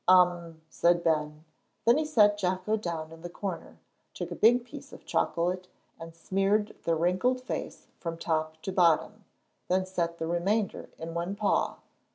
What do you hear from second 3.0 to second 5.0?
in the corner, took a big piece